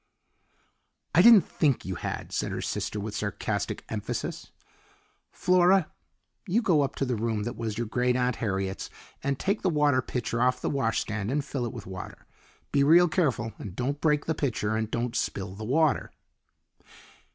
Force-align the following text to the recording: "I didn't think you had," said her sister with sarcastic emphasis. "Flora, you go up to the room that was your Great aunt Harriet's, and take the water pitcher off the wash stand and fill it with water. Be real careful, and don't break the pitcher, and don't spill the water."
"I 1.13 1.21
didn't 1.21 1.47
think 1.47 1.85
you 1.85 1.93
had," 1.93 2.31
said 2.31 2.51
her 2.51 2.61
sister 2.63 2.99
with 2.99 3.15
sarcastic 3.15 3.83
emphasis. 3.87 4.51
"Flora, 5.31 5.91
you 6.47 6.63
go 6.63 6.81
up 6.81 6.95
to 6.95 7.05
the 7.05 7.15
room 7.15 7.43
that 7.43 7.55
was 7.55 7.77
your 7.77 7.85
Great 7.85 8.15
aunt 8.15 8.37
Harriet's, 8.37 8.89
and 9.21 9.37
take 9.37 9.61
the 9.61 9.69
water 9.69 10.01
pitcher 10.01 10.41
off 10.41 10.59
the 10.59 10.71
wash 10.71 11.01
stand 11.01 11.29
and 11.29 11.45
fill 11.45 11.67
it 11.67 11.71
with 11.71 11.85
water. 11.85 12.25
Be 12.71 12.83
real 12.83 13.07
careful, 13.07 13.53
and 13.59 13.75
don't 13.75 14.01
break 14.01 14.25
the 14.25 14.33
pitcher, 14.33 14.75
and 14.75 14.89
don't 14.89 15.15
spill 15.15 15.53
the 15.53 15.63
water." 15.65 16.11